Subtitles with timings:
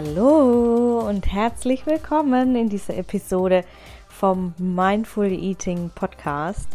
[0.00, 3.64] Hallo und herzlich willkommen in dieser Episode
[4.08, 6.68] vom Mindful Eating Podcast.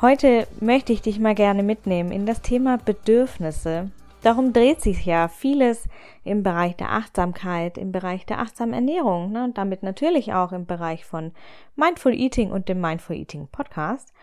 [0.00, 3.90] Heute möchte ich dich mal gerne mitnehmen in das Thema Bedürfnisse.
[4.22, 5.86] Darum dreht sich ja vieles
[6.24, 10.64] im Bereich der Achtsamkeit, im Bereich der achtsamen Ernährung ne, und damit natürlich auch im
[10.64, 11.32] Bereich von
[11.76, 14.14] Mindful Eating und dem Mindful Eating Podcast.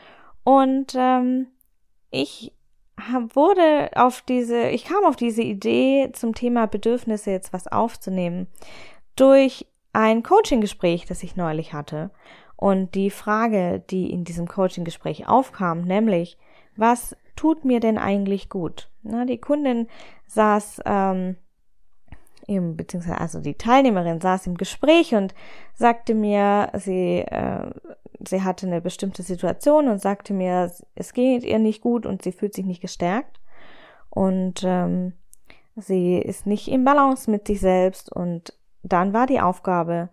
[0.43, 1.49] Und ähm,
[2.09, 2.51] ich
[3.33, 8.47] wurde auf diese, ich kam auf diese Idee zum Thema Bedürfnisse jetzt was aufzunehmen
[9.15, 12.11] durch ein Coaching-Gespräch, das ich neulich hatte.
[12.55, 16.37] Und die Frage, die in diesem Coaching-Gespräch aufkam, nämlich,
[16.75, 18.89] was tut mir denn eigentlich gut?
[19.01, 19.87] Na, die Kundin
[20.27, 21.37] saß ähm,
[22.47, 25.33] im, beziehungsweise also die Teilnehmerin saß im Gespräch und
[25.73, 27.69] sagte mir, sie, äh,
[28.27, 32.31] sie hatte eine bestimmte Situation und sagte mir, es geht ihr nicht gut und sie
[32.31, 33.39] fühlt sich nicht gestärkt
[34.09, 35.13] und ähm,
[35.75, 38.53] sie ist nicht im Balance mit sich selbst und
[38.83, 40.09] dann war die Aufgabe,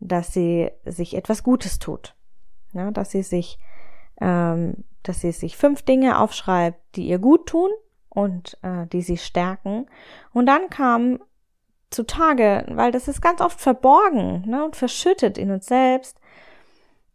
[0.00, 2.14] dass sie sich etwas Gutes tut,
[2.72, 3.58] ja, dass sie sich,
[4.20, 7.70] ähm, dass sie sich fünf Dinge aufschreibt, die ihr gut tun
[8.08, 9.86] und äh, die sie stärken.
[10.32, 11.20] Und dann kam
[11.90, 16.20] zutage, weil das ist ganz oft verborgen ne, und verschüttet in uns selbst,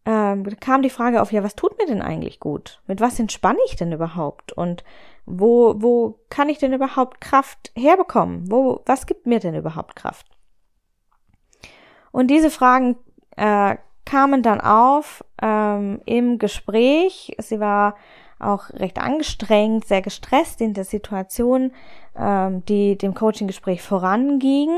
[0.05, 2.81] ähm, kam die Frage auf, ja, was tut mir denn eigentlich gut?
[2.87, 4.51] Mit was entspanne ich denn überhaupt?
[4.51, 4.83] Und
[5.25, 8.51] wo, wo kann ich denn überhaupt Kraft herbekommen?
[8.51, 10.25] Wo, was gibt mir denn überhaupt Kraft?
[12.11, 12.95] Und diese Fragen
[13.35, 17.35] äh, kamen dann auf ähm, im Gespräch.
[17.37, 17.95] Sie war
[18.39, 21.71] auch recht angestrengt, sehr gestresst in der Situation,
[22.17, 24.69] ähm, die dem Coaching-Gespräch voranging.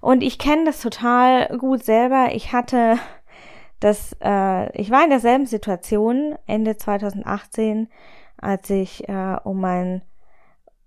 [0.00, 2.28] Und ich kenne das total gut selber.
[2.32, 2.98] Ich hatte
[3.82, 7.88] das, äh, ich war in derselben Situation Ende 2018,
[8.36, 10.02] als ich äh, um mein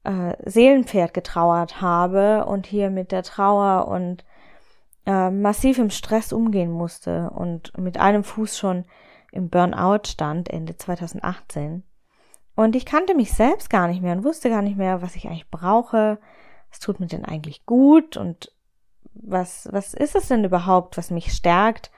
[0.05, 4.23] äh, Seelenpferd getrauert habe und hier mit der Trauer und
[5.05, 8.85] äh, massiv im Stress umgehen musste und mit einem Fuß schon
[9.33, 11.83] im Burnout stand Ende 2018.
[12.55, 15.27] Und ich kannte mich selbst gar nicht mehr und wusste gar nicht mehr, was ich
[15.27, 16.17] eigentlich brauche.
[16.69, 18.53] Was tut mir denn eigentlich gut und
[19.13, 21.91] was, was ist es denn überhaupt, was mich stärkt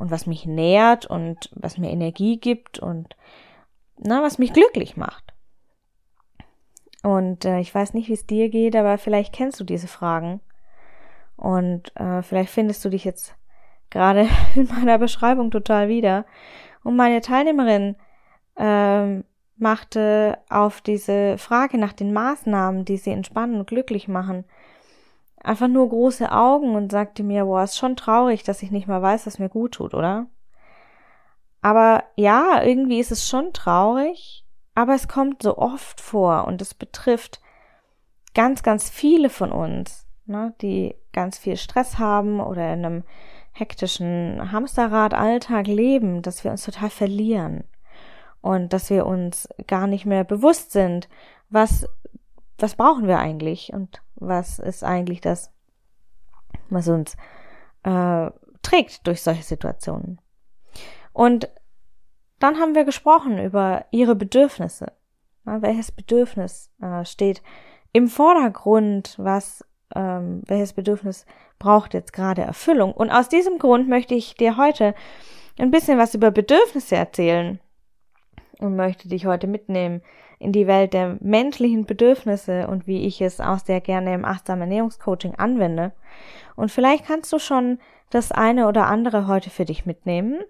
[0.00, 3.16] und was mich nährt und was mir Energie gibt und
[3.98, 5.34] na, was mich glücklich macht.
[7.02, 10.40] Und äh, ich weiß nicht, wie es dir geht, aber vielleicht kennst du diese Fragen.
[11.36, 13.34] Und äh, vielleicht findest du dich jetzt
[13.90, 16.24] gerade in meiner Beschreibung total wieder.
[16.82, 17.96] Und meine Teilnehmerin
[18.56, 19.24] ähm,
[19.58, 24.46] machte auf diese Frage nach den Maßnahmen, die sie entspannen und glücklich machen,
[25.42, 29.02] einfach nur große Augen und sagte mir, boah, ist schon traurig, dass ich nicht mal
[29.02, 30.26] weiß, was mir gut tut, oder?
[31.62, 36.74] Aber ja, irgendwie ist es schon traurig, aber es kommt so oft vor und es
[36.74, 37.40] betrifft
[38.34, 43.04] ganz, ganz viele von uns, ne, die ganz viel Stress haben oder in einem
[43.52, 47.64] hektischen Hamsterrad-Alltag leben, dass wir uns total verlieren
[48.40, 51.08] und dass wir uns gar nicht mehr bewusst sind,
[51.50, 51.86] was,
[52.58, 55.52] was brauchen wir eigentlich und was ist eigentlich das,
[56.68, 57.16] was uns
[57.82, 58.30] äh,
[58.62, 60.20] trägt durch solche Situationen.
[61.12, 61.48] Und
[62.38, 64.92] dann haben wir gesprochen über ihre Bedürfnisse.
[65.46, 67.42] Ja, welches Bedürfnis äh, steht
[67.92, 69.64] im Vordergrund, was
[69.94, 71.26] ähm, welches Bedürfnis
[71.58, 72.92] braucht jetzt gerade Erfüllung.
[72.92, 74.94] Und aus diesem Grund möchte ich dir heute
[75.58, 77.60] ein bisschen was über Bedürfnisse erzählen
[78.58, 80.02] und möchte dich heute mitnehmen
[80.40, 84.62] in die Welt der menschlichen Bedürfnisse und wie ich es auch sehr gerne im achtsamen
[84.62, 85.92] Ernährungscoaching anwende.
[86.56, 87.78] Und vielleicht kannst du schon
[88.08, 90.40] das eine oder andere heute für dich mitnehmen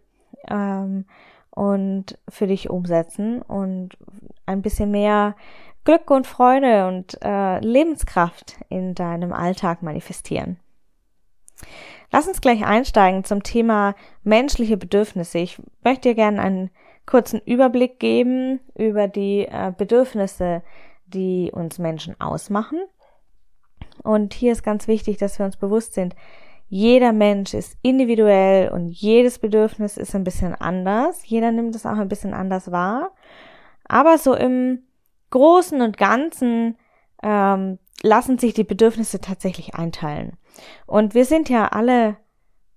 [0.48, 1.06] ähm,
[1.50, 3.98] und für dich umsetzen und
[4.46, 5.34] ein bisschen mehr
[5.84, 10.58] Glück und Freude und äh, Lebenskraft in deinem Alltag manifestieren.
[12.12, 15.38] Lass uns gleich einsteigen zum Thema menschliche Bedürfnisse.
[15.38, 16.70] Ich möchte dir gerne einen
[17.06, 20.62] kurzen Überblick geben über die äh, Bedürfnisse,
[21.06, 22.79] die uns Menschen ausmachen.
[24.02, 26.14] Und hier ist ganz wichtig, dass wir uns bewusst sind,
[26.73, 31.26] jeder Mensch ist individuell und jedes Bedürfnis ist ein bisschen anders.
[31.26, 33.11] Jeder nimmt es auch ein bisschen anders wahr.
[33.88, 34.85] Aber so im
[35.31, 36.79] Großen und Ganzen
[37.25, 40.37] ähm, lassen sich die Bedürfnisse tatsächlich einteilen.
[40.87, 42.17] Und wir sind ja alle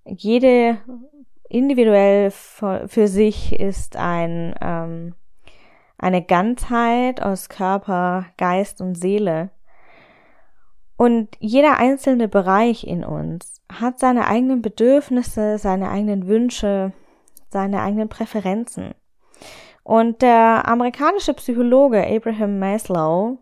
[0.06, 0.80] jede
[1.54, 5.16] individuell für, sich ist ein, ähm,
[5.98, 9.52] eine Ganzheit aus Körper, Geist und Seele.
[10.98, 16.92] Und jeder einzelne Bereich in uns hat seine eigenen Bedürfnisse, seine eigenen Wünsche,
[17.50, 18.94] seine eigenen Präferenzen.
[19.84, 23.38] Und der amerikanische Psychologe Abraham Maslow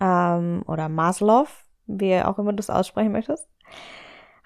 [0.00, 1.46] ähm, oder Maslow,
[1.86, 3.48] wie auch immer du es aussprechen möchtest,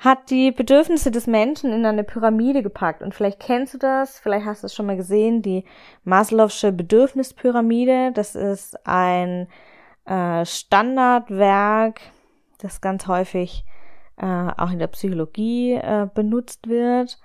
[0.02, 3.02] hat die Bedürfnisse des Menschen in eine Pyramide gepackt.
[3.02, 5.64] Und vielleicht kennst du das, vielleicht hast du es schon mal gesehen, die
[6.04, 8.10] Maslow'sche Bedürfnispyramide.
[8.12, 9.46] Das ist ein
[10.04, 12.00] äh, Standardwerk,
[12.58, 13.64] das ganz häufig
[14.16, 17.20] äh, auch in der Psychologie äh, benutzt wird.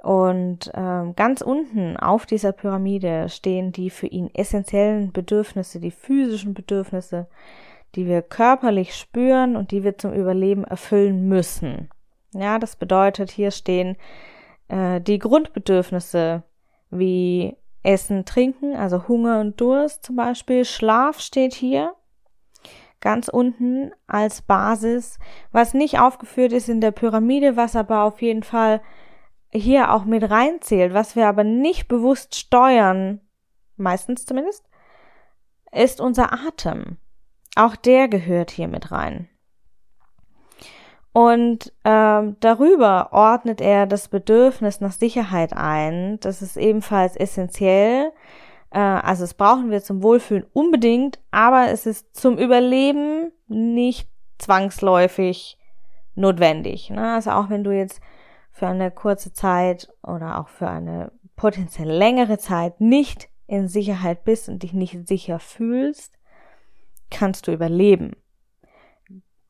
[0.00, 6.54] Und ähm, ganz unten auf dieser Pyramide stehen die für ihn essentiellen Bedürfnisse, die physischen
[6.54, 7.26] Bedürfnisse,
[7.98, 11.90] die wir körperlich spüren und die wir zum Überleben erfüllen müssen.
[12.32, 13.96] Ja, das bedeutet, hier stehen
[14.68, 16.44] äh, die Grundbedürfnisse
[16.90, 20.64] wie Essen, Trinken, also Hunger und Durst zum Beispiel.
[20.64, 21.92] Schlaf steht hier
[23.00, 25.18] ganz unten als Basis,
[25.50, 28.80] was nicht aufgeführt ist in der Pyramide, was aber auf jeden Fall
[29.50, 33.20] hier auch mit reinzählt, was wir aber nicht bewusst steuern,
[33.76, 34.64] meistens zumindest,
[35.72, 36.98] ist unser Atem.
[37.58, 39.28] Auch der gehört hier mit rein.
[41.12, 46.20] Und ähm, darüber ordnet er das Bedürfnis nach Sicherheit ein.
[46.20, 48.12] Das ist ebenfalls essentiell.
[48.70, 54.08] Äh, also es brauchen wir zum Wohlfühlen unbedingt, aber es ist zum Überleben nicht
[54.38, 55.58] zwangsläufig
[56.14, 56.90] notwendig.
[56.90, 57.14] Ne?
[57.14, 58.00] Also auch wenn du jetzt
[58.52, 64.48] für eine kurze Zeit oder auch für eine potenziell längere Zeit nicht in Sicherheit bist
[64.48, 66.17] und dich nicht sicher fühlst,
[67.10, 68.16] kannst du überleben.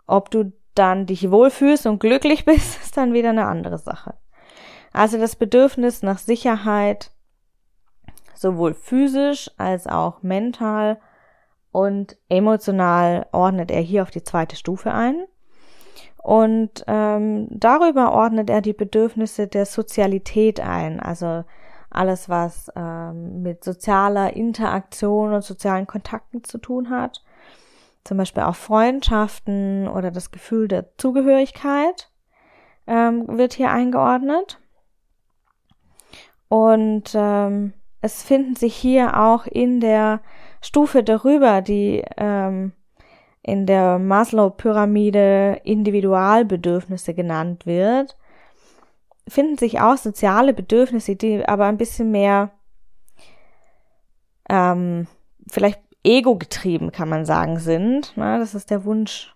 [0.06, 4.14] Ob du dann dich wohlfühlst und glücklich bist, ist dann wieder eine andere Sache.
[4.92, 7.10] Also das Bedürfnis nach Sicherheit,
[8.34, 10.98] sowohl physisch als auch mental
[11.72, 15.24] und emotional ordnet er hier auf die zweite Stufe ein.
[16.16, 21.44] Und ähm, darüber ordnet er die Bedürfnisse der Sozialität ein, also
[21.90, 27.22] alles, was ähm, mit sozialer Interaktion und sozialen Kontakten zu tun hat.
[28.08, 32.10] Zum Beispiel auch Freundschaften oder das Gefühl der Zugehörigkeit
[32.86, 34.58] ähm, wird hier eingeordnet.
[36.48, 40.22] Und ähm, es finden sich hier auch in der
[40.62, 42.72] Stufe darüber, die ähm,
[43.42, 48.16] in der Maslow-Pyramide Individualbedürfnisse genannt wird,
[49.28, 52.52] finden sich auch soziale Bedürfnisse, die aber ein bisschen mehr
[54.48, 55.06] ähm,
[55.50, 58.12] vielleicht ego-getrieben, kann man sagen, sind.
[58.16, 59.34] Na, das ist der Wunsch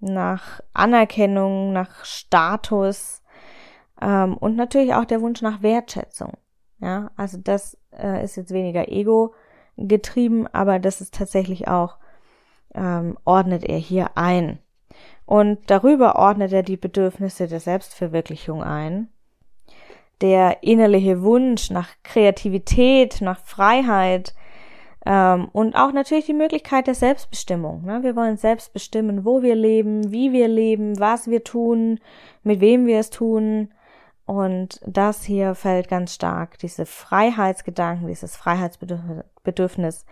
[0.00, 3.22] nach Anerkennung, nach Status
[4.00, 6.32] ähm, und natürlich auch der Wunsch nach Wertschätzung.
[6.80, 11.96] Ja, also das äh, ist jetzt weniger ego-getrieben, aber das ist tatsächlich auch
[12.74, 14.58] ähm, ordnet er hier ein.
[15.24, 19.08] Und darüber ordnet er die Bedürfnisse der Selbstverwirklichung ein.
[20.22, 24.34] Der innerliche Wunsch nach Kreativität, nach Freiheit
[25.06, 27.84] ähm, und auch natürlich die Möglichkeit der Selbstbestimmung.
[27.84, 28.02] Ne?
[28.02, 32.00] Wir wollen selbst bestimmen, wo wir leben, wie wir leben, was wir tun,
[32.42, 33.72] mit wem wir es tun.
[34.26, 36.58] Und das hier fällt ganz stark.
[36.58, 40.04] Diese Freiheitsgedanken, dieses Freiheitsbedürfnis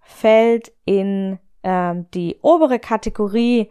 [0.00, 3.70] fällt in ähm, die obere Kategorie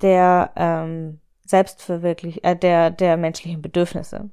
[0.00, 4.30] der ähm, Selbstverwirklich äh, der der menschlichen Bedürfnisse.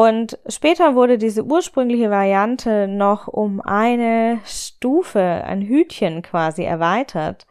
[0.00, 7.46] Und später wurde diese ursprüngliche Variante noch um eine Stufe, ein Hütchen quasi erweitert.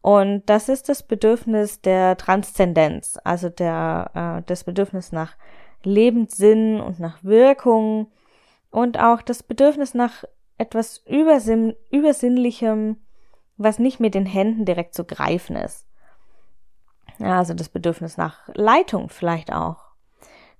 [0.00, 5.36] Und das ist das Bedürfnis der Transzendenz, also der, äh, das Bedürfnis nach
[5.82, 8.10] Lebenssinn und nach Wirkung
[8.70, 10.24] und auch das Bedürfnis nach
[10.56, 12.96] etwas Übersinn Übersinnlichem,
[13.58, 15.86] was nicht mit den Händen direkt zu greifen ist.
[17.18, 19.83] Ja, also das Bedürfnis nach Leitung vielleicht auch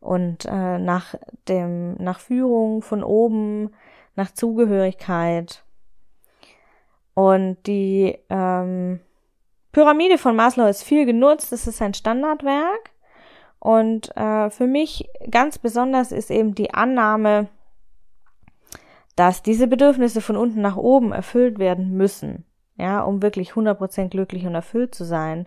[0.05, 1.15] und äh, nach
[1.49, 3.71] dem nach Führung von oben,
[4.17, 5.65] nach Zugehörigkeit
[7.15, 9.01] und die ähm,
[9.73, 11.53] Pyramide von Maslow ist viel genutzt.
[11.53, 12.91] Es ist ein Standardwerk
[13.59, 17.49] und äh, für mich ganz besonders ist eben die Annahme,
[19.17, 22.45] dass diese Bedürfnisse von unten nach oben erfüllt werden müssen
[22.77, 25.47] ja, um wirklich 100% glücklich und erfüllt zu sein.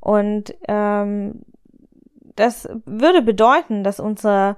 [0.00, 1.42] Und ähm,
[2.36, 4.56] das würde bedeuten, dass unser,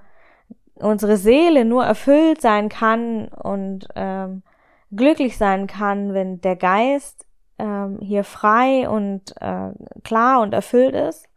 [0.75, 4.43] unsere Seele nur erfüllt sein kann und ähm,
[4.91, 7.27] glücklich sein kann, wenn der Geist
[7.59, 9.71] ähm, hier frei und äh,
[10.03, 11.29] klar und erfüllt ist.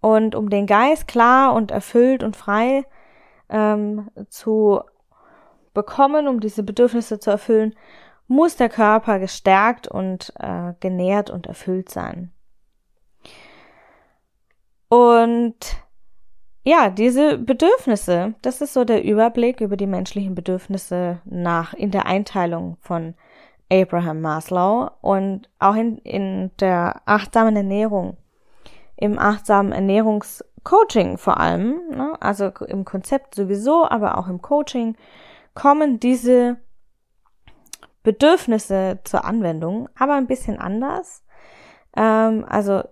[0.00, 2.84] Und um den Geist klar und erfüllt und frei
[3.48, 4.80] ähm, zu
[5.74, 7.74] bekommen, um diese Bedürfnisse zu erfüllen,
[8.28, 12.32] muss der Körper gestärkt und äh, genährt und erfüllt sein.
[14.88, 15.54] Und
[16.64, 22.06] ja, diese Bedürfnisse, das ist so der Überblick über die menschlichen Bedürfnisse nach in der
[22.06, 23.14] Einteilung von
[23.70, 28.16] Abraham Maslow und auch in, in der achtsamen Ernährung,
[28.96, 32.14] im achtsamen Ernährungscoaching vor allem, ne?
[32.20, 34.96] also im Konzept sowieso, aber auch im Coaching,
[35.54, 36.56] kommen diese
[38.02, 41.24] Bedürfnisse zur Anwendung, aber ein bisschen anders.
[41.96, 42.82] Ähm, also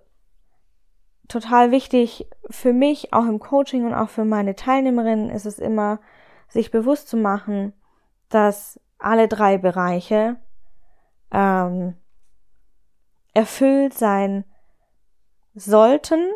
[1.27, 5.99] total wichtig für mich, auch im Coaching und auch für meine Teilnehmerinnen, ist es immer,
[6.47, 7.73] sich bewusst zu machen,
[8.29, 10.37] dass alle drei Bereiche
[11.31, 11.95] ähm,
[13.33, 14.45] erfüllt sein
[15.53, 16.31] sollten,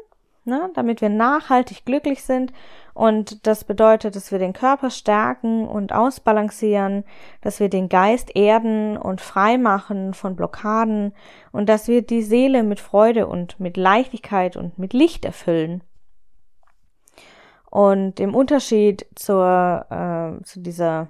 [0.46, 2.54] ne, damit wir nachhaltig glücklich sind.
[2.94, 7.06] Und das bedeutet, dass wir den Körper stärken und ausbalancieren,
[7.42, 11.14] dass wir den Geist erden und frei machen von Blockaden
[11.52, 15.84] und dass wir die Seele mit Freude und mit Leichtigkeit und mit Licht erfüllen.
[17.70, 21.08] Und im Unterschied zur, äh, zu dieser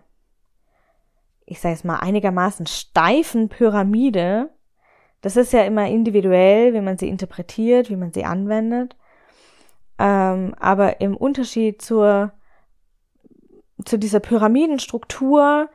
[1.52, 4.50] ich sage es mal, einigermaßen steifen Pyramide,
[5.20, 8.96] das ist ja immer individuell, wie man sie interpretiert, wie man sie anwendet.
[10.02, 12.32] Ähm, aber im Unterschied zur,
[13.86, 15.70] zu dieser Pyramidenstruktur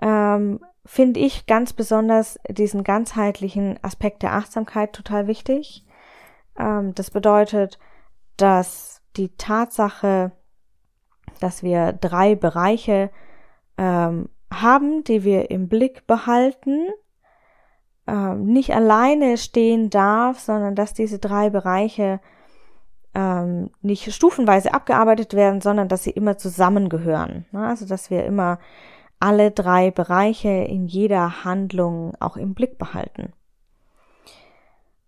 [0.00, 5.84] ähm, finde ich ganz besonders diesen ganzheitlichen Aspekt der Achtsamkeit total wichtig.
[6.56, 7.80] Ähm, das bedeutet,
[8.36, 10.30] dass die Tatsache,
[11.40, 13.10] dass wir drei Bereiche
[13.76, 16.90] ähm, haben, die wir im Blick behalten,
[18.06, 22.20] ähm, nicht alleine stehen darf, sondern dass diese drei Bereiche
[23.14, 27.46] ähm, nicht stufenweise abgearbeitet werden, sondern dass sie immer zusammengehören.
[27.52, 27.66] Ne?
[27.66, 28.58] Also dass wir immer
[29.20, 33.32] alle drei Bereiche in jeder Handlung auch im Blick behalten.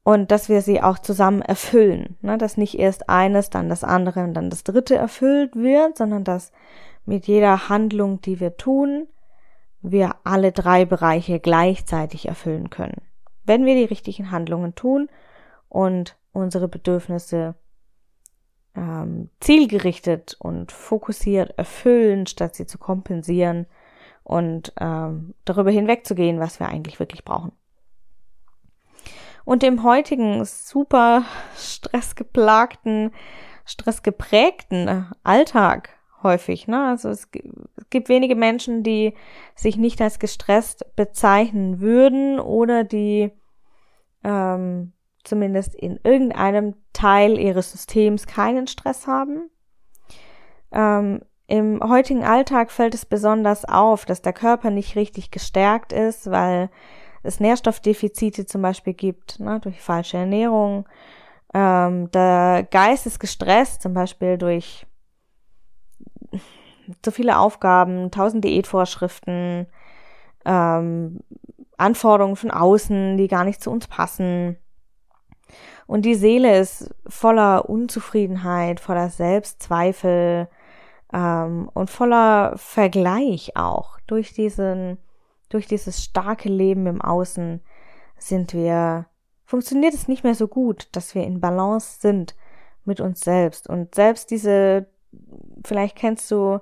[0.05, 2.17] Und dass wir sie auch zusammen erfüllen.
[2.23, 2.39] Ne?
[2.39, 6.53] Dass nicht erst eines, dann das andere und dann das dritte erfüllt wird, sondern dass
[7.05, 9.09] mit jeder Handlung, die wir tun,
[9.83, 13.03] wir alle drei Bereiche gleichzeitig erfüllen können.
[13.45, 15.09] Wenn wir die richtigen Handlungen tun
[15.69, 17.55] und unsere Bedürfnisse
[18.77, 23.67] ähm, zielgerichtet und fokussiert erfüllen, statt sie zu kompensieren
[24.23, 27.53] und ähm, darüber hinwegzugehen, was wir eigentlich wirklich brauchen.
[29.45, 31.25] Und im heutigen super
[31.57, 33.13] stressgeplagten,
[33.65, 35.91] stressgeprägten Alltag
[36.23, 36.67] häufig.
[36.67, 36.89] Ne?
[36.89, 37.31] Also es
[37.91, 39.15] gibt wenige Menschen, die
[39.55, 43.31] sich nicht als gestresst bezeichnen würden oder die
[44.25, 44.93] ähm,
[45.27, 49.51] zumindest in irgendeinem Teil ihres Systems keinen Stress haben.
[50.73, 56.31] Ähm, Im heutigen Alltag fällt es besonders auf, dass der Körper nicht richtig gestärkt ist,
[56.31, 56.71] weil
[57.23, 60.89] es Nährstoffdefizite zum Beispiel gibt, ne, durch falsche Ernährung.
[61.55, 64.87] Ähm, der Geist ist gestresst, zum Beispiel durch
[67.03, 69.67] zu viele Aufgaben, tausend Diätvorschriften,
[70.45, 71.21] ähm,
[71.77, 74.57] Anforderungen von außen, die gar nicht zu uns passen.
[75.87, 80.49] Und die Seele ist voller Unzufriedenheit, voller Selbstzweifel
[81.13, 84.01] ähm, und voller Vergleich auch.
[84.07, 84.99] Durch diesen,
[85.49, 87.61] durch dieses starke Leben im Außen
[88.19, 89.07] sind wir,
[89.45, 92.35] funktioniert es nicht mehr so gut, dass wir in Balance sind
[92.85, 93.69] mit uns selbst.
[93.69, 94.87] Und selbst diese
[95.65, 96.61] vielleicht kennst du,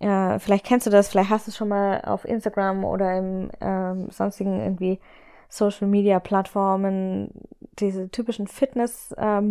[0.00, 3.50] ja, vielleicht kennst du das, vielleicht hast du es schon mal auf Instagram oder im
[3.60, 5.00] ähm, sonstigen irgendwie
[5.52, 7.30] Social Media Plattformen
[7.78, 9.42] diese typischen Fitness äh,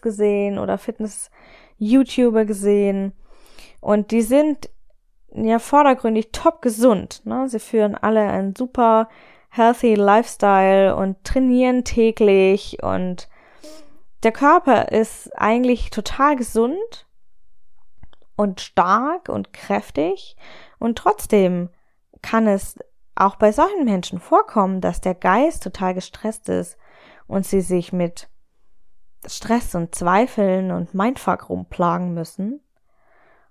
[0.00, 1.32] gesehen oder Fitness
[1.78, 3.12] YouTuber gesehen
[3.80, 4.70] und die sind
[5.34, 7.22] ja vordergründig top gesund.
[7.24, 7.48] Ne?
[7.48, 9.08] Sie führen alle einen super
[9.50, 13.28] healthy Lifestyle und trainieren täglich und
[14.22, 17.08] der Körper ist eigentlich total gesund
[18.36, 20.36] und stark und kräftig
[20.78, 21.68] und trotzdem
[22.22, 22.78] kann es
[23.14, 26.76] auch bei solchen Menschen vorkommen, dass der Geist total gestresst ist
[27.26, 28.28] und sie sich mit
[29.26, 32.60] Stress und Zweifeln und Mindfuck rumplagen müssen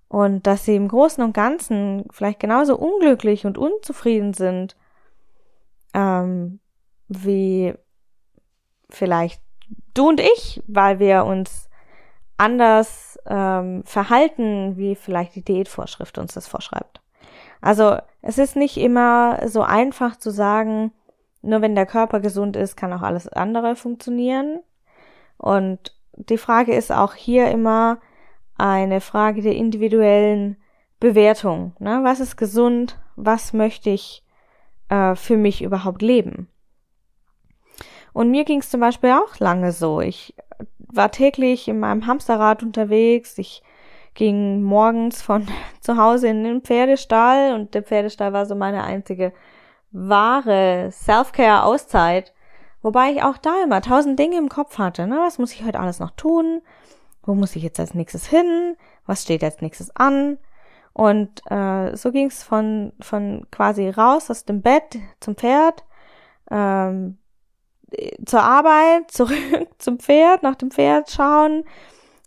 [0.08, 4.76] und dass sie im Großen und Ganzen vielleicht genauso unglücklich und unzufrieden sind
[5.94, 6.60] ähm,
[7.08, 7.74] wie
[8.90, 9.42] vielleicht
[9.94, 11.70] du und ich, weil wir uns
[12.38, 17.02] anders ähm, verhalten, wie vielleicht die Diätvorschrift uns das vorschreibt.
[17.62, 20.92] Also es ist nicht immer so einfach zu sagen,
[21.42, 24.60] nur wenn der Körper gesund ist, kann auch alles andere funktionieren.
[25.38, 28.00] Und die Frage ist auch hier immer
[28.58, 30.58] eine Frage der individuellen
[31.00, 31.74] Bewertung.
[31.80, 32.02] Ne?
[32.04, 33.00] Was ist gesund?
[33.16, 34.24] Was möchte ich
[34.90, 36.48] äh, für mich überhaupt leben?
[38.14, 40.02] Und mir ging es zum Beispiel auch lange so.
[40.02, 40.36] Ich
[40.78, 43.38] war täglich in meinem Hamsterrad unterwegs.
[43.38, 43.64] Ich
[44.14, 45.48] ging morgens von
[45.82, 49.34] zu Hause in den Pferdestall und der Pferdestall war so meine einzige
[49.92, 52.34] wahre Self-Care-Auszeit.
[52.82, 55.06] Wobei ich auch da immer tausend Dinge im Kopf hatte.
[55.06, 55.20] Ne?
[55.20, 56.62] Was muss ich heute alles noch tun?
[57.24, 58.76] Wo muss ich jetzt als nächstes hin?
[59.06, 60.40] Was steht als nächstes an?
[60.94, 65.86] Und äh, so ging es von, von quasi raus aus dem Bett zum Pferd,
[66.50, 67.18] ähm,
[68.26, 71.64] zur Arbeit, zurück zum Pferd, nach dem Pferd schauen,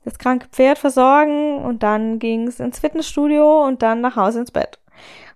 [0.05, 4.51] das kranke Pferd versorgen und dann ging es ins Fitnessstudio und dann nach Hause ins
[4.51, 4.79] Bett.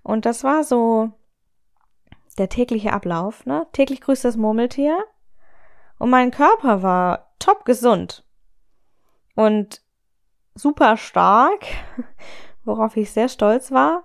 [0.02, 1.10] Und das war so
[2.36, 3.66] der tägliche Ablauf, ne?
[3.72, 5.04] Täglich grüßt das Murmeltier.
[5.98, 8.24] Und mein Körper war top gesund
[9.34, 9.82] und
[10.54, 11.64] super stark,
[12.64, 14.04] worauf ich sehr stolz war.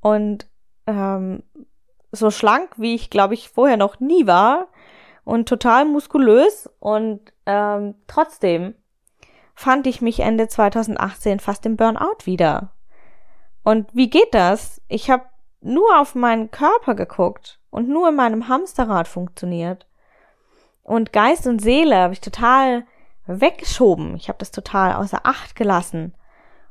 [0.00, 0.48] Und
[0.86, 1.42] ähm,
[2.10, 4.68] so schlank, wie ich, glaube ich, vorher noch nie war.
[5.24, 6.68] Und total muskulös.
[6.80, 8.74] Und ähm, trotzdem
[9.54, 12.72] fand ich mich Ende 2018 fast im Burnout wieder.
[13.62, 14.80] Und wie geht das?
[14.88, 15.24] Ich habe
[15.60, 19.86] nur auf meinen Körper geguckt und nur in meinem Hamsterrad funktioniert.
[20.82, 22.84] Und Geist und Seele habe ich total
[23.26, 24.16] weggeschoben.
[24.16, 26.14] Ich habe das total außer Acht gelassen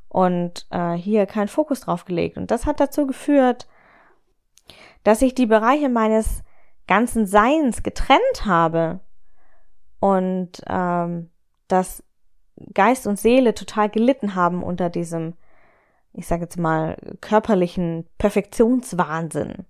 [0.09, 2.37] und äh, hier keinen Fokus drauf gelegt.
[2.37, 3.67] Und das hat dazu geführt,
[5.03, 6.43] dass ich die Bereiche meines
[6.87, 8.99] ganzen Seins getrennt habe
[10.01, 11.31] und ähm,
[11.69, 12.03] dass
[12.73, 15.33] Geist und Seele total gelitten haben unter diesem
[16.13, 19.65] ich sage jetzt mal, körperlichen Perfektionswahnsinn.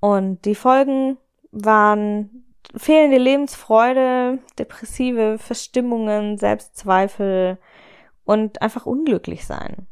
[0.00, 1.18] Und die Folgen
[1.50, 2.44] waren
[2.76, 7.58] fehlende Lebensfreude, depressive Verstimmungen, Selbstzweifel
[8.24, 9.86] und einfach unglücklich sein.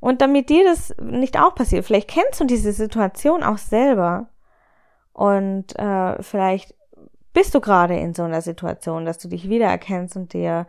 [0.00, 4.30] Und damit dir das nicht auch passiert, vielleicht kennst du diese Situation auch selber
[5.12, 6.74] und äh, vielleicht
[7.36, 10.66] bist du gerade in so einer Situation, dass du dich wiedererkennst und dir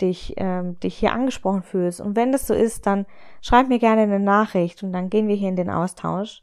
[0.00, 2.00] dich, ähm, dich hier angesprochen fühlst.
[2.00, 3.04] Und wenn das so ist, dann
[3.42, 6.42] schreib mir gerne eine Nachricht und dann gehen wir hier in den Austausch.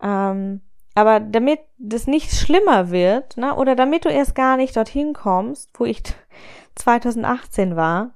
[0.00, 0.60] Ähm,
[0.94, 5.70] aber damit das nicht schlimmer wird, ne, oder damit du erst gar nicht dorthin kommst,
[5.74, 6.00] wo ich
[6.76, 8.10] 2018 war,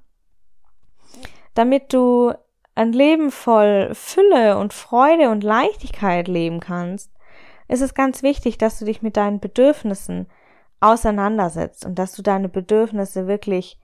[1.55, 2.33] damit du
[2.77, 7.11] ein Leben voll Fülle und Freude und Leichtigkeit leben kannst,
[7.67, 10.29] ist es ganz wichtig, dass du dich mit deinen Bedürfnissen
[10.81, 13.81] auseinandersetzt und dass du deine Bedürfnisse wirklich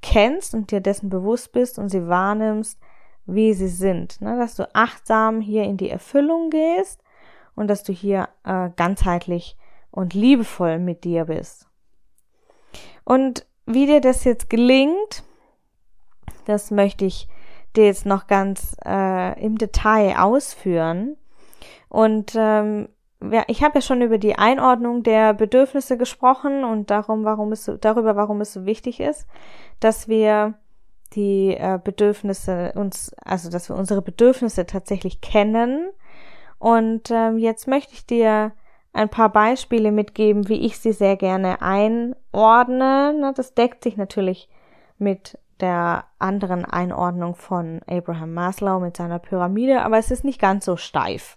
[0.00, 2.78] kennst und dir dessen bewusst bist und sie wahrnimmst,
[3.26, 4.20] wie sie sind.
[4.20, 4.36] Ne?
[4.38, 7.02] Dass du achtsam hier in die Erfüllung gehst
[7.54, 9.56] und dass du hier äh, ganzheitlich
[9.90, 11.66] und liebevoll mit dir bist.
[13.04, 15.24] Und wie dir das jetzt gelingt,
[16.46, 17.28] das möchte ich
[17.76, 21.16] dir jetzt noch ganz äh, im Detail ausführen.
[21.88, 22.88] Und ähm,
[23.48, 28.14] ich habe ja schon über die Einordnung der Bedürfnisse gesprochen und darum, warum es darüber,
[28.14, 29.26] warum es so wichtig ist,
[29.80, 30.54] dass wir
[31.14, 35.88] die äh, Bedürfnisse uns, also dass wir unsere Bedürfnisse tatsächlich kennen.
[36.58, 38.52] Und ähm, jetzt möchte ich dir
[38.92, 43.32] ein paar Beispiele mitgeben, wie ich sie sehr gerne einordne.
[43.34, 44.48] Das deckt sich natürlich
[44.98, 50.64] mit der anderen Einordnung von Abraham Maslow mit seiner Pyramide, aber es ist nicht ganz
[50.64, 51.36] so steif.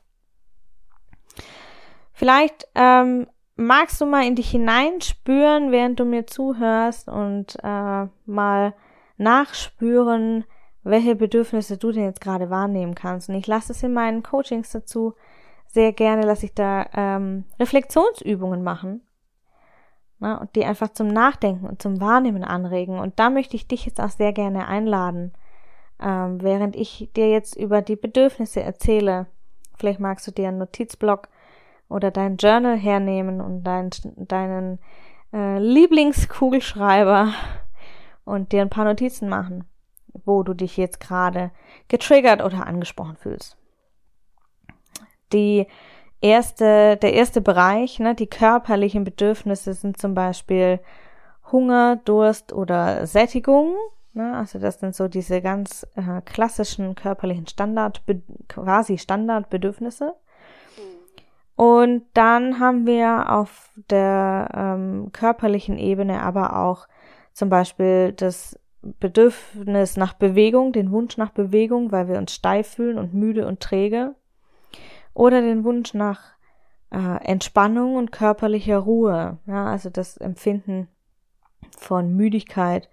[2.21, 8.75] Vielleicht ähm, magst du mal in dich hineinspüren, während du mir zuhörst und äh, mal
[9.17, 10.45] nachspüren,
[10.83, 13.27] welche Bedürfnisse du denn jetzt gerade wahrnehmen kannst.
[13.27, 15.15] Und ich lasse es in meinen Coachings dazu
[15.65, 19.01] sehr gerne, lasse ich da ähm, Reflexionsübungen machen
[20.19, 22.99] ne, und die einfach zum Nachdenken und zum Wahrnehmen anregen.
[22.99, 25.33] Und da möchte ich dich jetzt auch sehr gerne einladen,
[25.99, 29.25] ähm, während ich dir jetzt über die Bedürfnisse erzähle.
[29.79, 31.27] Vielleicht magst du dir einen Notizblock
[31.91, 34.79] oder dein Journal hernehmen und dein, deinen
[35.33, 37.33] äh, Lieblingskugelschreiber
[38.23, 39.65] und dir ein paar Notizen machen,
[40.25, 41.51] wo du dich jetzt gerade
[41.87, 43.57] getriggert oder angesprochen fühlst.
[45.33, 45.67] Die
[46.21, 50.79] erste, der erste Bereich, ne, die körperlichen Bedürfnisse sind zum Beispiel
[51.51, 53.75] Hunger, Durst oder Sättigung.
[54.13, 58.01] Ne, also das sind so diese ganz äh, klassischen körperlichen Standard,
[58.47, 60.15] quasi Standardbedürfnisse.
[61.61, 66.87] Und dann haben wir auf der ähm, körperlichen Ebene aber auch
[67.33, 72.97] zum Beispiel das Bedürfnis nach Bewegung, den Wunsch nach Bewegung, weil wir uns steif fühlen
[72.97, 74.15] und müde und träge.
[75.13, 76.31] Oder den Wunsch nach
[76.89, 79.37] äh, Entspannung und körperlicher Ruhe.
[79.45, 80.87] Ja, also das Empfinden
[81.77, 82.89] von Müdigkeit,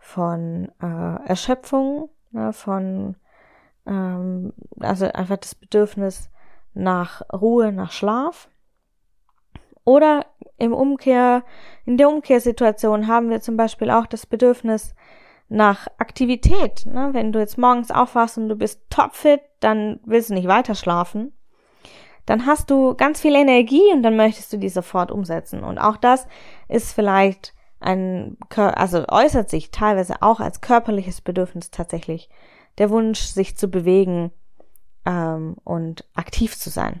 [0.00, 3.14] von äh, Erschöpfung, ne, von
[3.86, 6.28] ähm, also einfach das Bedürfnis
[6.74, 8.48] nach Ruhe, nach Schlaf.
[9.84, 11.44] Oder im Umkehr,
[11.84, 14.94] in der Umkehrsituation haben wir zum Beispiel auch das Bedürfnis
[15.48, 16.86] nach Aktivität.
[16.86, 17.10] Ne?
[17.12, 21.32] Wenn du jetzt morgens aufwachst und du bist topfit, dann willst du nicht weiter schlafen.
[22.26, 25.62] Dann hast du ganz viel Energie und dann möchtest du die sofort umsetzen.
[25.62, 26.26] Und auch das
[26.68, 32.30] ist vielleicht ein, also äußert sich teilweise auch als körperliches Bedürfnis tatsächlich.
[32.78, 34.32] Der Wunsch, sich zu bewegen
[35.06, 37.00] ähm, und aktiv zu sein.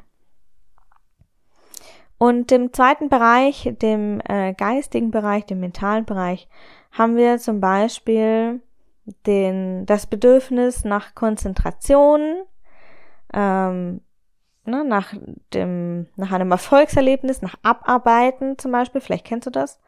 [2.18, 6.48] Und im zweiten Bereich, dem äh, geistigen Bereich, dem mentalen Bereich,
[6.92, 8.60] haben wir zum Beispiel
[9.26, 12.42] den, das Bedürfnis nach Konzentration,
[13.32, 14.00] ähm,
[14.64, 15.12] ne, nach
[15.52, 19.80] dem, nach einem Erfolgserlebnis, nach Abarbeiten zum Beispiel, vielleicht kennst du das,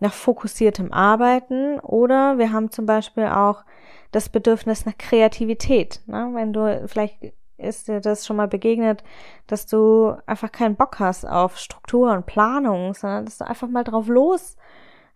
[0.00, 3.64] nach fokussiertem Arbeiten oder wir haben zum Beispiel auch
[4.12, 6.00] das Bedürfnis nach Kreativität.
[6.06, 6.30] Ne?
[6.32, 9.04] Wenn du vielleicht ist dir das schon mal begegnet,
[9.46, 13.84] dass du einfach keinen Bock hast auf Struktur und Planung, sondern dass du einfach mal
[13.84, 14.56] drauf los,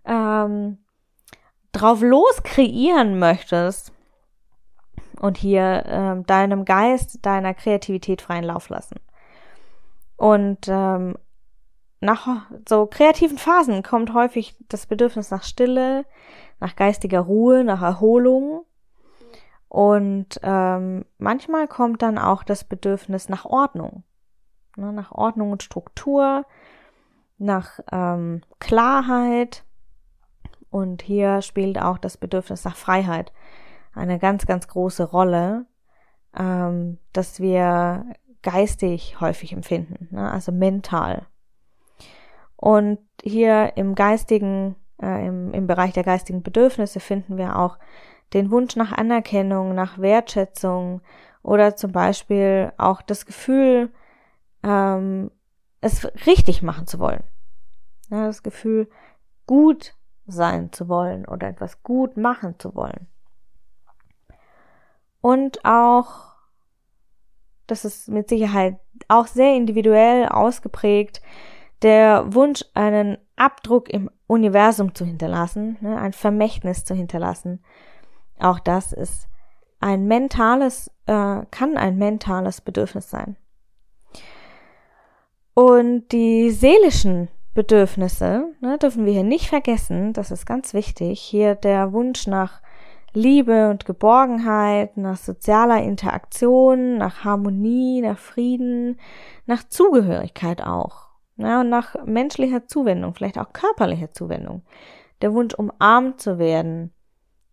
[0.04, 0.78] ähm,
[1.72, 3.92] drauf los kreieren möchtest
[5.20, 8.96] und hier ähm, deinem Geist, deiner Kreativität freien Lauf lassen.
[10.16, 11.16] Und ähm,
[12.00, 16.04] nach so kreativen Phasen kommt häufig das Bedürfnis nach Stille,
[16.60, 18.64] nach geistiger Ruhe, nach Erholung
[19.74, 24.04] und ähm, manchmal kommt dann auch das Bedürfnis nach Ordnung,
[24.76, 26.46] ne, nach Ordnung und Struktur,
[27.38, 29.64] nach ähm, Klarheit.
[30.70, 33.32] Und hier spielt auch das Bedürfnis nach Freiheit
[33.92, 35.66] eine ganz, ganz große Rolle,
[36.38, 38.06] ähm, dass wir
[38.42, 41.26] geistig häufig empfinden, ne, also mental.
[42.54, 47.76] Und hier im geistigen, äh, im, im Bereich der geistigen Bedürfnisse finden wir auch
[48.34, 51.00] den Wunsch nach Anerkennung, nach Wertschätzung
[51.42, 53.90] oder zum Beispiel auch das Gefühl,
[54.62, 55.30] ähm,
[55.80, 57.22] es richtig machen zu wollen.
[58.10, 58.88] Ja, das Gefühl,
[59.46, 59.94] gut
[60.26, 63.06] sein zu wollen oder etwas gut machen zu wollen.
[65.20, 66.34] Und auch,
[67.66, 71.22] das ist mit Sicherheit auch sehr individuell ausgeprägt,
[71.82, 77.62] der Wunsch, einen Abdruck im Universum zu hinterlassen, ne, ein Vermächtnis zu hinterlassen,
[78.38, 79.28] auch das ist
[79.80, 83.36] ein mentales, äh, kann ein mentales Bedürfnis sein.
[85.54, 90.12] Und die seelischen Bedürfnisse ne, dürfen wir hier nicht vergessen.
[90.12, 91.20] Das ist ganz wichtig.
[91.20, 92.60] Hier der Wunsch nach
[93.12, 98.98] Liebe und Geborgenheit, nach sozialer Interaktion, nach Harmonie, nach Frieden,
[99.46, 101.10] nach Zugehörigkeit auch.
[101.36, 104.62] Ja, und nach menschlicher Zuwendung, vielleicht auch körperlicher Zuwendung.
[105.22, 106.92] Der Wunsch, umarmt zu werden,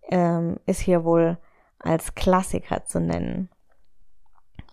[0.09, 1.37] ähm, ist hier wohl
[1.79, 3.49] als Klassiker zu nennen.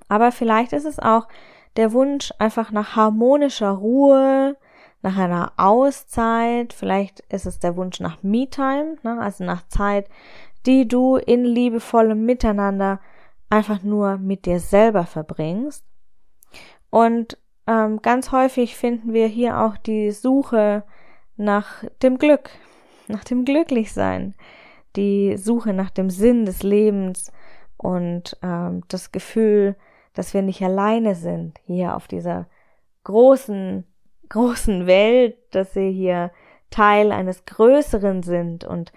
[0.09, 1.29] Aber vielleicht ist es auch
[1.77, 4.57] der Wunsch einfach nach harmonischer Ruhe,
[5.03, 9.21] nach einer Auszeit, vielleicht ist es der Wunsch nach Me-Time, ne?
[9.21, 10.09] also nach Zeit,
[10.67, 13.01] die du in liebevollem Miteinander
[13.49, 15.85] einfach nur mit dir selber verbringst.
[16.91, 20.85] Und ähm, ganz häufig finden wir hier auch die Suche
[21.37, 22.51] nach dem Glück,
[23.07, 24.35] nach dem Glücklichsein,
[24.99, 27.33] die Suche nach dem Sinn des Lebens
[27.77, 29.77] und ähm, das Gefühl,
[30.13, 32.47] dass wir nicht alleine sind hier auf dieser
[33.05, 33.85] großen,
[34.29, 36.33] großen Welt, dass wir hier
[36.71, 38.93] Teil eines Größeren sind und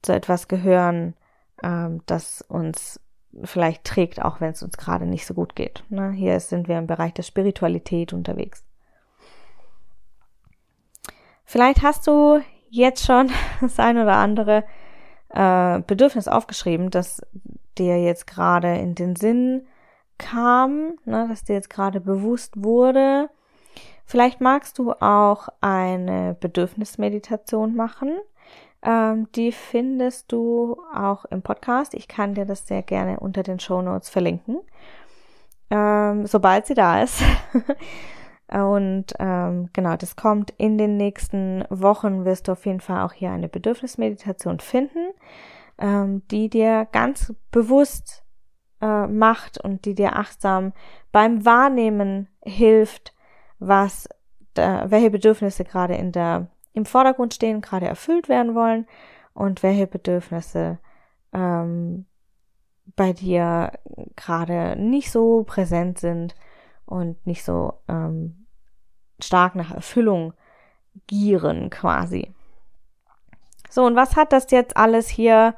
[0.00, 1.14] zu etwas gehören,
[1.62, 2.98] ähm, das uns
[3.44, 5.84] vielleicht trägt, auch wenn es uns gerade nicht so gut geht.
[5.90, 6.10] Ne?
[6.12, 8.64] Hier sind wir im Bereich der Spiritualität unterwegs.
[11.44, 14.64] Vielleicht hast du jetzt schon das ein oder andere
[15.30, 17.20] äh, Bedürfnis aufgeschrieben, das
[17.78, 19.66] dir jetzt gerade in den Sinn
[20.18, 23.30] kam, ne, dass dir jetzt gerade bewusst wurde.
[24.04, 28.18] Vielleicht magst du auch eine Bedürfnismeditation machen.
[28.82, 31.94] Ähm, die findest du auch im Podcast.
[31.94, 34.60] Ich kann dir das sehr gerne unter den Show Notes verlinken,
[35.70, 37.22] ähm, sobald sie da ist.
[38.50, 43.12] Und ähm, genau, das kommt in den nächsten Wochen, wirst du auf jeden Fall auch
[43.12, 45.10] hier eine Bedürfnismeditation finden,
[45.78, 48.24] ähm, die dir ganz bewusst
[48.80, 50.72] äh, macht und die dir achtsam
[51.12, 53.14] beim Wahrnehmen hilft,
[53.58, 54.08] was
[54.54, 58.86] da, welche Bedürfnisse gerade in der im Vordergrund stehen, gerade erfüllt werden wollen
[59.34, 60.78] und welche Bedürfnisse
[61.32, 62.06] ähm,
[62.96, 63.72] bei dir
[64.16, 66.34] gerade nicht so präsent sind
[66.88, 68.46] und nicht so ähm,
[69.20, 70.32] stark nach Erfüllung
[71.06, 72.32] gieren quasi.
[73.70, 75.54] So, und was hat das jetzt alles hier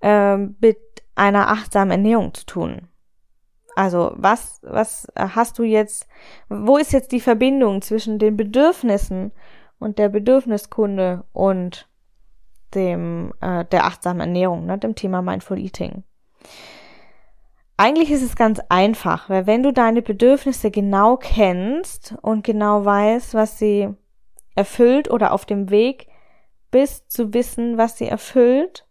[0.00, 0.78] äh, mit
[1.14, 2.88] einer achtsamen Ernährung zu tun?
[3.74, 6.08] Also was, was hast du jetzt,
[6.48, 9.32] wo ist jetzt die Verbindung zwischen den Bedürfnissen
[9.78, 11.88] und der Bedürfniskunde und
[12.74, 16.02] dem, äh, der achtsamen Ernährung, ne, dem Thema Mindful Eating?
[17.80, 23.34] Eigentlich ist es ganz einfach, weil wenn du deine Bedürfnisse genau kennst und genau weißt,
[23.34, 23.88] was sie
[24.56, 26.08] erfüllt oder auf dem Weg
[26.72, 28.84] bist zu wissen, was sie erfüllt,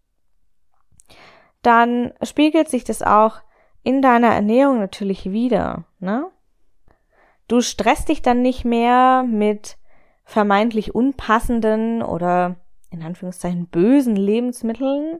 [1.61, 3.41] dann spiegelt sich das auch
[3.83, 6.27] in deiner Ernährung natürlich wieder, ne?
[7.49, 9.77] Du stresst dich dann nicht mehr mit
[10.23, 12.55] vermeintlich unpassenden oder
[12.89, 15.19] in Anführungszeichen bösen Lebensmitteln,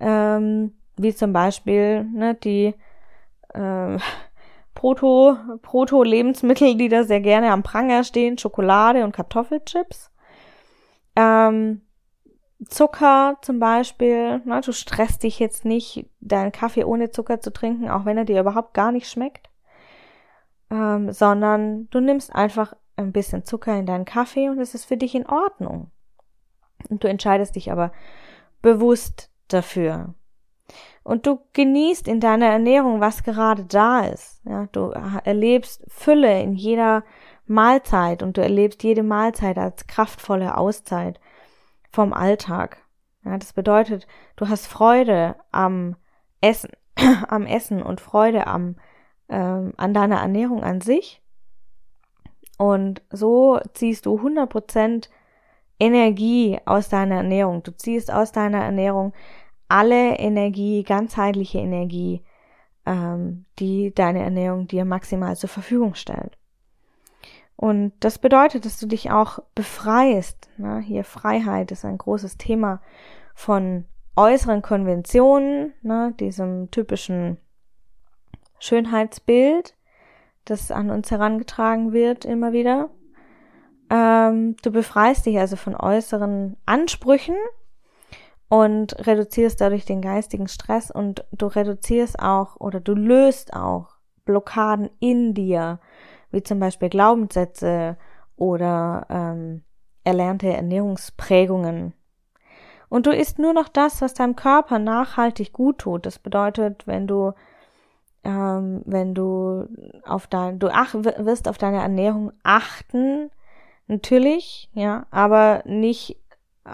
[0.00, 2.74] ähm, wie zum Beispiel ne, die
[3.54, 3.98] äh,
[4.74, 10.12] Proto, Proto-Lebensmittel, die da sehr gerne am Pranger stehen, Schokolade und Kartoffelchips.
[11.16, 11.82] Ähm,
[12.66, 17.88] Zucker zum Beispiel, na, du stresst dich jetzt nicht, deinen Kaffee ohne Zucker zu trinken,
[17.88, 19.48] auch wenn er dir überhaupt gar nicht schmeckt,
[20.70, 24.96] ähm, sondern du nimmst einfach ein bisschen Zucker in deinen Kaffee und es ist für
[24.96, 25.90] dich in Ordnung.
[26.88, 27.92] Und du entscheidest dich aber
[28.60, 30.14] bewusst dafür.
[31.02, 34.42] Und du genießt in deiner Ernährung, was gerade da ist.
[34.44, 34.90] Ja, du
[35.24, 37.04] erlebst Fülle in jeder
[37.46, 41.18] Mahlzeit und du erlebst jede Mahlzeit als kraftvolle Auszeit
[41.90, 42.78] vom Alltag.
[43.24, 45.96] Ja, das bedeutet, du hast Freude am
[46.40, 46.70] Essen,
[47.28, 48.76] am Essen und Freude am,
[49.28, 51.22] ähm, an deiner Ernährung an sich.
[52.58, 55.08] Und so ziehst du 100%
[55.80, 57.62] Energie aus deiner Ernährung.
[57.62, 59.12] Du ziehst aus deiner Ernährung
[59.68, 62.22] alle Energie, ganzheitliche Energie,
[62.86, 66.38] ähm, die deine Ernährung dir maximal zur Verfügung stellt.
[67.56, 70.48] Und das bedeutet, dass du dich auch befreist.
[70.58, 70.80] Ne?
[70.80, 72.80] Hier Freiheit ist ein großes Thema
[73.34, 73.84] von
[74.16, 76.14] äußeren Konventionen, ne?
[76.18, 77.36] diesem typischen
[78.60, 79.74] Schönheitsbild,
[80.44, 82.90] das an uns herangetragen wird immer wieder.
[83.90, 87.36] Ähm, du befreist dich also von äußeren Ansprüchen
[88.48, 94.90] und reduzierst dadurch den geistigen Stress und du reduzierst auch oder du löst auch Blockaden
[95.00, 95.80] in dir,
[96.30, 97.96] wie zum Beispiel Glaubenssätze
[98.36, 99.62] oder ähm,
[100.04, 101.94] erlernte Ernährungsprägungen.
[102.88, 106.06] Und du isst nur noch das, was deinem Körper nachhaltig gut tut.
[106.06, 107.34] Das bedeutet, wenn du
[108.24, 109.66] ähm, wenn du
[110.04, 113.30] auf dein, du ach, wirst auf deine Ernährung achten,
[113.86, 116.18] natürlich, ja, aber nicht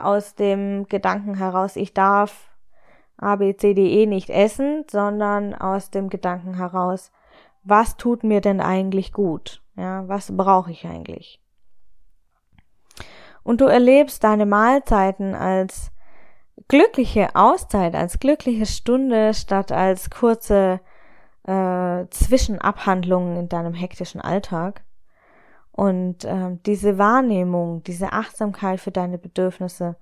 [0.02, 2.48] aus dem Gedanken heraus, ich darf
[3.16, 7.12] A, B, C, D, E nicht essen, sondern aus dem Gedanken heraus,
[7.62, 9.62] was tut mir denn eigentlich gut?
[9.76, 11.40] Ja, was brauche ich eigentlich?
[13.42, 15.92] Und du erlebst deine Mahlzeiten als
[16.68, 20.80] glückliche Auszeit, als glückliche Stunde statt als kurze
[21.46, 24.82] äh, Zwischenabhandlungen in deinem hektischen Alltag.
[25.76, 29.96] Und äh, diese Wahrnehmung, diese Achtsamkeit für deine Bedürfnisse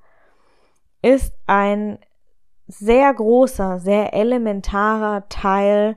[1.00, 1.98] ist ein
[2.66, 5.96] sehr großer, sehr elementarer Teil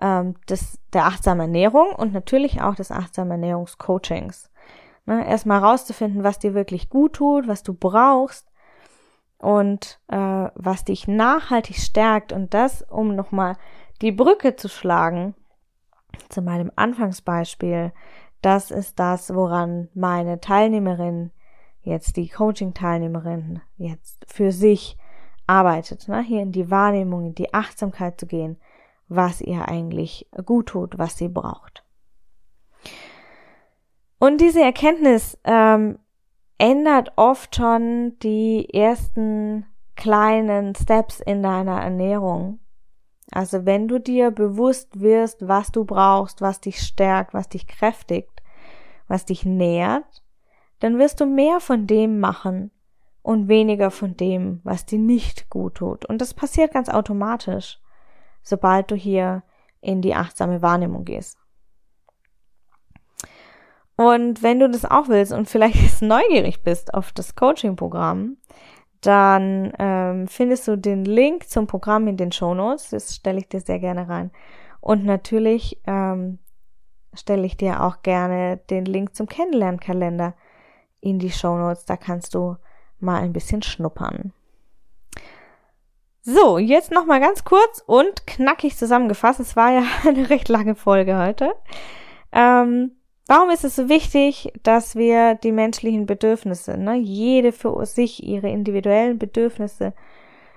[0.00, 4.50] ähm, des, der achtsamen Ernährung und natürlich auch des achtsamen Ernährungscoachings.
[5.06, 8.50] Ne, erstmal rauszufinden, was dir wirklich gut tut, was du brauchst
[9.38, 10.16] und äh,
[10.54, 13.56] was dich nachhaltig stärkt und das, um nochmal
[14.02, 15.36] die Brücke zu schlagen
[16.28, 17.92] zu meinem Anfangsbeispiel,
[18.44, 21.30] das ist das, woran meine Teilnehmerin,
[21.82, 24.96] jetzt die Coaching-Teilnehmerin, jetzt für sich
[25.46, 26.22] arbeitet, ne?
[26.22, 28.58] hier in die Wahrnehmung, in die Achtsamkeit zu gehen,
[29.08, 31.84] was ihr eigentlich gut tut, was sie braucht.
[34.18, 35.98] Und diese Erkenntnis ähm,
[36.58, 42.60] ändert oft schon die ersten kleinen Steps in deiner Ernährung.
[43.30, 48.33] Also wenn du dir bewusst wirst, was du brauchst, was dich stärkt, was dich kräftigt,
[49.08, 50.22] was dich nährt,
[50.80, 52.70] dann wirst du mehr von dem machen
[53.22, 56.04] und weniger von dem, was dir nicht gut tut.
[56.04, 57.80] Und das passiert ganz automatisch
[58.44, 59.42] sobald du hier
[59.80, 61.38] in die achtsame Wahrnehmung gehst.
[63.96, 68.36] Und wenn du das auch willst und vielleicht jetzt neugierig bist auf das Coaching-Programm,
[69.00, 72.90] dann ähm, findest du den Link zum Programm in den Show Notes.
[72.90, 74.30] Das stelle ich dir sehr gerne rein.
[74.80, 76.38] Und natürlich ähm,
[77.16, 80.34] stelle ich dir auch gerne den Link zum Kennenlernkalender
[81.00, 81.84] in die Show Notes.
[81.84, 82.56] Da kannst du
[83.00, 84.32] mal ein bisschen schnuppern.
[86.22, 89.40] So, jetzt nochmal ganz kurz und knackig zusammengefasst.
[89.40, 91.54] Es war ja eine recht lange Folge heute.
[92.32, 92.92] Ähm,
[93.26, 98.50] Warum ist es so wichtig, dass wir die menschlichen Bedürfnisse, ne, jede für sich ihre
[98.50, 99.94] individuellen Bedürfnisse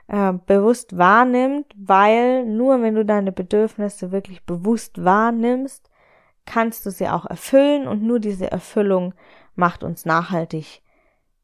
[0.07, 5.86] äh, bewusst wahrnimmt, weil nur wenn du deine Bedürfnisse wirklich bewusst wahrnimmst,
[6.47, 9.13] kannst du sie auch erfüllen und nur diese Erfüllung
[9.55, 10.81] macht uns nachhaltig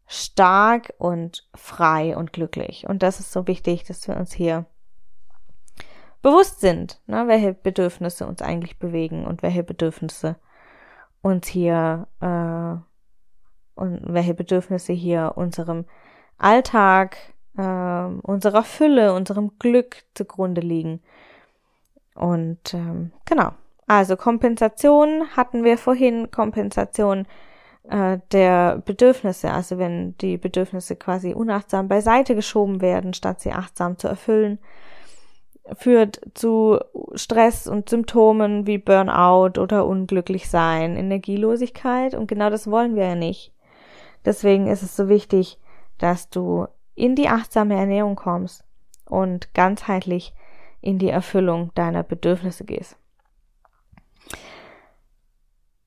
[0.08, 2.88] stark und frei und glücklich.
[2.88, 4.66] Und das ist so wichtig, dass wir uns hier
[6.22, 10.38] bewusst sind, ne, welche Bedürfnisse uns eigentlich bewegen und welche Bedürfnisse
[11.22, 12.78] uns hier äh,
[13.76, 15.86] und welche Bedürfnisse hier unserem
[16.38, 17.18] Alltag,
[17.58, 21.02] äh, unserer Fülle, unserem Glück zugrunde liegen.
[22.14, 23.54] Und ähm, genau.
[23.98, 27.28] Also Kompensation hatten wir vorhin, Kompensation
[27.90, 33.98] äh, der Bedürfnisse, also wenn die Bedürfnisse quasi unachtsam beiseite geschoben werden, statt sie achtsam
[34.00, 34.58] zu erfüllen
[35.78, 36.80] führt zu
[37.14, 43.16] Stress und Symptomen wie Burnout oder unglücklich sein, Energielosigkeit und genau das wollen wir ja
[43.16, 43.54] nicht.
[44.26, 45.60] Deswegen ist es so wichtig,
[46.00, 48.64] dass du in die achtsame Ernährung kommst
[49.06, 50.34] und ganzheitlich
[50.82, 52.98] in die Erfüllung deiner Bedürfnisse gehst.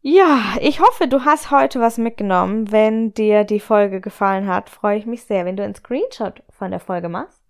[0.02, 2.70] Ja, ich hoffe, du hast heute was mitgenommen.
[2.70, 6.70] Wenn dir die Folge gefallen hat, freue ich mich sehr, wenn du einen Screenshot von
[6.70, 7.46] der Folge machst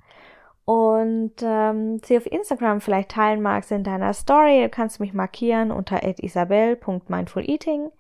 [0.67, 4.63] und ähm, sie auf Instagram vielleicht teilen magst in deiner Story.
[4.63, 7.93] Du kannst mich markieren unter isabel.mindfuleating.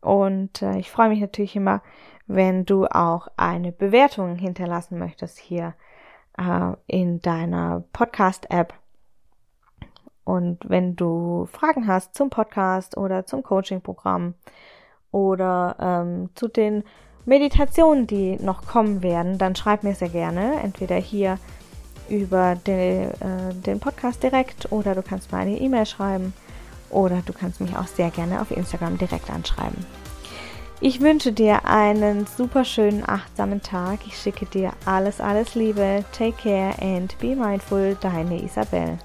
[0.00, 1.80] Und äh, ich freue mich natürlich immer,
[2.26, 5.74] wenn du auch eine Bewertung hinterlassen möchtest hier
[6.36, 8.74] äh, in deiner Podcast-App.
[10.28, 14.34] Und wenn du Fragen hast zum Podcast oder zum Coaching-Programm
[15.10, 16.84] oder ähm, zu den
[17.24, 21.38] Meditationen, die noch kommen werden, dann schreib mir sehr gerne, entweder hier
[22.10, 26.34] über den, äh, den Podcast direkt oder du kannst mir eine E-Mail schreiben
[26.90, 29.86] oder du kannst mich auch sehr gerne auf Instagram direkt anschreiben.
[30.82, 34.00] Ich wünsche dir einen super schönen, achtsamen Tag.
[34.06, 36.04] Ich schicke dir alles, alles Liebe.
[36.12, 37.96] Take care and be mindful.
[38.02, 38.98] Deine Isabel.